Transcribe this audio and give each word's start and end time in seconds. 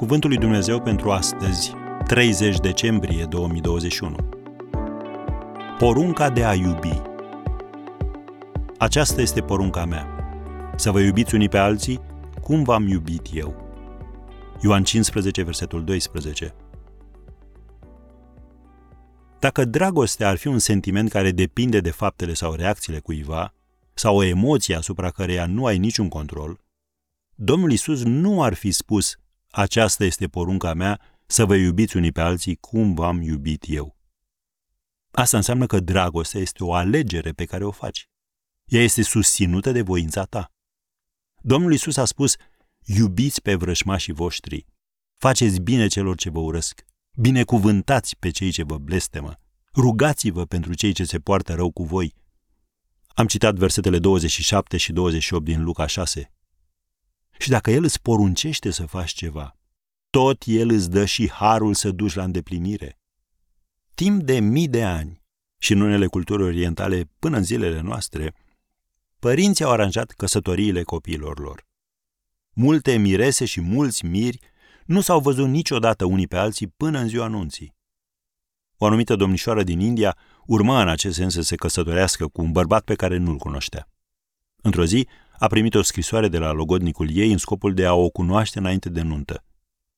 Cuvântul 0.00 0.30
lui 0.30 0.38
Dumnezeu 0.38 0.80
pentru 0.82 1.10
astăzi, 1.10 1.72
30 2.06 2.58
decembrie 2.58 3.24
2021. 3.24 4.16
Porunca 5.78 6.30
de 6.30 6.44
a 6.44 6.54
iubi. 6.54 7.02
Aceasta 8.78 9.20
este 9.20 9.40
porunca 9.40 9.84
mea. 9.84 10.06
Să 10.76 10.90
vă 10.90 11.00
iubiți 11.00 11.34
unii 11.34 11.48
pe 11.48 11.58
alții 11.58 12.00
cum 12.42 12.62
v-am 12.62 12.88
iubit 12.88 13.26
eu. 13.32 13.72
Ioan 14.62 14.84
15, 14.84 15.42
versetul 15.42 15.84
12. 15.84 16.54
Dacă 19.38 19.64
dragostea 19.64 20.28
ar 20.28 20.36
fi 20.36 20.46
un 20.46 20.58
sentiment 20.58 21.10
care 21.10 21.30
depinde 21.30 21.80
de 21.80 21.90
faptele 21.90 22.34
sau 22.34 22.52
reacțiile 22.52 22.98
cuiva, 22.98 23.54
sau 23.94 24.16
o 24.16 24.22
emoție 24.22 24.74
asupra 24.74 25.10
căreia 25.10 25.46
nu 25.46 25.66
ai 25.66 25.78
niciun 25.78 26.08
control, 26.08 26.60
Domnul 27.34 27.72
Isus 27.72 28.02
nu 28.04 28.42
ar 28.42 28.54
fi 28.54 28.70
spus, 28.70 29.18
aceasta 29.50 30.04
este 30.04 30.28
porunca 30.28 30.74
mea, 30.74 31.00
să 31.26 31.44
vă 31.44 31.54
iubiți 31.54 31.96
unii 31.96 32.12
pe 32.12 32.20
alții 32.20 32.56
cum 32.56 32.94
v-am 32.94 33.22
iubit 33.22 33.64
eu. 33.66 33.96
Asta 35.10 35.36
înseamnă 35.36 35.66
că 35.66 35.80
dragostea 35.80 36.40
este 36.40 36.64
o 36.64 36.74
alegere 36.74 37.32
pe 37.32 37.44
care 37.44 37.64
o 37.64 37.70
faci. 37.70 38.08
Ea 38.64 38.82
este 38.82 39.02
susținută 39.02 39.72
de 39.72 39.82
voința 39.82 40.24
ta. 40.24 40.52
Domnul 41.42 41.72
Isus 41.72 41.96
a 41.96 42.04
spus, 42.04 42.34
iubiți 42.84 43.42
pe 43.42 43.54
vrășmașii 43.54 44.12
voștri, 44.12 44.66
faceți 45.14 45.60
bine 45.60 45.86
celor 45.86 46.16
ce 46.16 46.30
vă 46.30 46.38
urăsc, 46.38 46.84
binecuvântați 47.16 48.16
pe 48.16 48.30
cei 48.30 48.50
ce 48.50 48.62
vă 48.62 48.78
blestemă, 48.78 49.34
rugați-vă 49.74 50.44
pentru 50.44 50.74
cei 50.74 50.92
ce 50.92 51.04
se 51.04 51.18
poartă 51.18 51.54
rău 51.54 51.70
cu 51.70 51.84
voi. 51.84 52.14
Am 53.08 53.26
citat 53.26 53.54
versetele 53.54 53.98
27 53.98 54.76
și 54.76 54.92
28 54.92 55.44
din 55.44 55.62
Luca 55.62 55.86
6. 55.86 56.32
Și 57.40 57.48
dacă 57.48 57.70
El 57.70 57.84
îți 57.84 58.02
poruncește 58.02 58.70
să 58.70 58.86
faci 58.86 59.12
ceva, 59.12 59.56
tot 60.10 60.42
El 60.46 60.70
îți 60.70 60.90
dă 60.90 61.04
și 61.04 61.30
harul 61.30 61.74
să 61.74 61.90
duci 61.90 62.14
la 62.14 62.24
îndeplinire. 62.24 62.98
Timp 63.94 64.22
de 64.22 64.40
mii 64.40 64.68
de 64.68 64.84
ani 64.84 65.22
și 65.58 65.72
în 65.72 65.80
unele 65.80 66.06
culturi 66.06 66.42
orientale 66.42 67.10
până 67.18 67.36
în 67.36 67.42
zilele 67.42 67.80
noastre, 67.80 68.34
părinții 69.18 69.64
au 69.64 69.70
aranjat 69.70 70.10
căsătoriile 70.10 70.82
copiilor 70.82 71.38
lor. 71.38 71.66
Multe 72.52 72.96
mirese 72.96 73.44
și 73.44 73.60
mulți 73.60 74.04
miri 74.04 74.38
nu 74.84 75.00
s-au 75.00 75.20
văzut 75.20 75.48
niciodată 75.48 76.04
unii 76.04 76.26
pe 76.26 76.36
alții 76.36 76.66
până 76.66 76.98
în 76.98 77.08
ziua 77.08 77.24
anunții. 77.24 77.74
O 78.76 78.86
anumită 78.86 79.16
domnișoară 79.16 79.62
din 79.62 79.80
India 79.80 80.16
urma 80.46 80.82
în 80.82 80.88
acest 80.88 81.16
sens 81.16 81.32
să 81.32 81.42
se 81.42 81.56
căsătorească 81.56 82.26
cu 82.26 82.42
un 82.42 82.52
bărbat 82.52 82.84
pe 82.84 82.94
care 82.94 83.16
nu-l 83.16 83.36
cunoștea. 83.36 83.88
Într-o 84.62 84.84
zi, 84.84 85.08
a 85.40 85.46
primit 85.46 85.74
o 85.74 85.82
scrisoare 85.82 86.28
de 86.28 86.38
la 86.38 86.52
logodnicul 86.52 87.08
ei 87.12 87.32
în 87.32 87.38
scopul 87.38 87.74
de 87.74 87.86
a 87.86 87.94
o 87.94 88.08
cunoaște 88.08 88.58
înainte 88.58 88.88
de 88.88 89.02
nuntă. 89.02 89.44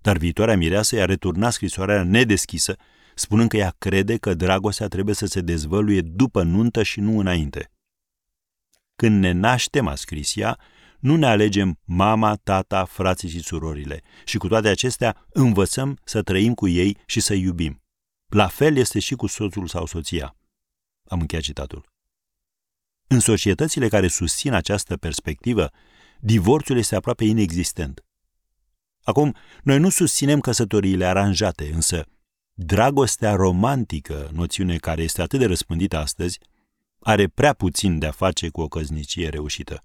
Dar 0.00 0.16
viitoarea 0.16 0.56
mireasă 0.56 0.96
i-a 0.96 1.04
returnat 1.04 1.52
scrisoarea 1.52 2.02
nedeschisă, 2.02 2.76
spunând 3.14 3.48
că 3.48 3.56
ea 3.56 3.74
crede 3.78 4.16
că 4.16 4.34
dragostea 4.34 4.88
trebuie 4.88 5.14
să 5.14 5.26
se 5.26 5.40
dezvăluie 5.40 6.00
după 6.00 6.42
nuntă 6.42 6.82
și 6.82 7.00
nu 7.00 7.18
înainte. 7.18 7.70
Când 8.96 9.20
ne 9.20 9.30
naștem, 9.32 9.86
a 9.86 9.94
scris 9.94 10.36
ea, 10.36 10.58
nu 10.98 11.16
ne 11.16 11.26
alegem 11.26 11.80
mama, 11.84 12.34
tata, 12.34 12.84
frații 12.84 13.28
și 13.28 13.42
surorile 13.42 14.02
și 14.24 14.38
cu 14.38 14.48
toate 14.48 14.68
acestea 14.68 15.26
învățăm 15.28 15.98
să 16.04 16.22
trăim 16.22 16.54
cu 16.54 16.68
ei 16.68 16.96
și 17.06 17.20
să 17.20 17.34
iubim. 17.34 17.82
La 18.26 18.46
fel 18.46 18.76
este 18.76 18.98
și 18.98 19.14
cu 19.14 19.26
soțul 19.26 19.66
sau 19.66 19.86
soția. 19.86 20.36
Am 21.08 21.20
încheiat 21.20 21.44
citatul. 21.44 21.93
În 23.06 23.20
societățile 23.20 23.88
care 23.88 24.08
susțin 24.08 24.52
această 24.52 24.96
perspectivă, 24.96 25.70
divorțul 26.20 26.76
este 26.76 26.96
aproape 26.96 27.24
inexistent. 27.24 28.04
Acum, 29.02 29.36
noi 29.62 29.78
nu 29.78 29.88
susținem 29.88 30.40
căsătoriile 30.40 31.04
aranjate, 31.04 31.70
însă 31.72 32.06
dragostea 32.54 33.34
romantică, 33.34 34.30
noțiune 34.32 34.76
care 34.76 35.02
este 35.02 35.22
atât 35.22 35.38
de 35.38 35.46
răspândită 35.46 35.96
astăzi, 35.96 36.38
are 36.98 37.28
prea 37.28 37.52
puțin 37.52 37.98
de 37.98 38.06
a 38.06 38.10
face 38.10 38.48
cu 38.48 38.60
o 38.60 38.68
căznicie 38.68 39.28
reușită. 39.28 39.84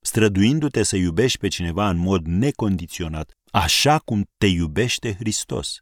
Străduindu-te 0.00 0.82
să 0.82 0.96
iubești 0.96 1.38
pe 1.38 1.48
cineva 1.48 1.88
în 1.88 1.96
mod 1.96 2.26
necondiționat, 2.26 3.38
așa 3.50 3.98
cum 3.98 4.28
te 4.38 4.46
iubește 4.46 5.14
Hristos, 5.14 5.78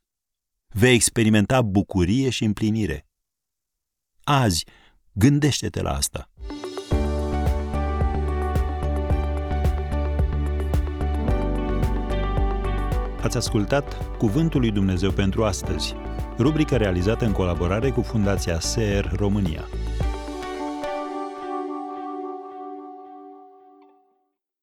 vei 0.68 0.94
experimenta 0.94 1.62
bucurie 1.62 2.30
și 2.30 2.44
împlinire. 2.44 3.06
Azi, 4.22 4.64
gândește-te 5.18 5.82
la 5.82 5.90
asta. 5.90 6.30
Ați 13.22 13.36
ascultat 13.36 14.16
Cuvântul 14.18 14.60
lui 14.60 14.70
Dumnezeu 14.70 15.10
pentru 15.10 15.44
astăzi, 15.44 15.94
rubrica 16.38 16.76
realizată 16.76 17.24
în 17.24 17.32
colaborare 17.32 17.90
cu 17.90 18.02
Fundația 18.02 18.60
SER 18.60 19.12
România. 19.16 19.64